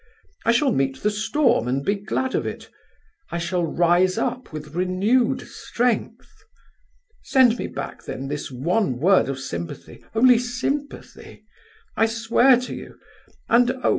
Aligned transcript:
I 0.45 0.51
shall 0.51 0.71
meet 0.71 1.03
the 1.03 1.11
storm 1.11 1.67
and 1.67 1.85
be 1.85 1.93
glad 1.93 2.33
of 2.33 2.47
it; 2.47 2.71
I 3.29 3.37
shall 3.37 3.63
rise 3.67 4.17
up 4.17 4.51
with 4.51 4.73
renewed 4.73 5.41
strength. 5.41 6.27
"Send 7.21 7.59
me 7.59 7.67
back 7.67 8.05
then 8.05 8.27
this 8.27 8.49
one 8.51 8.97
word 8.97 9.29
of 9.29 9.39
sympathy, 9.39 10.03
only 10.15 10.39
sympathy, 10.39 11.43
I 11.95 12.07
swear 12.07 12.57
to 12.61 12.73
you; 12.73 12.97
and 13.47 13.69
oh! 13.69 13.89